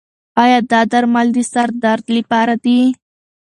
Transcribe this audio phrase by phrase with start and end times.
[0.41, 2.79] ایا دا درمل د سر درد لپاره دي؟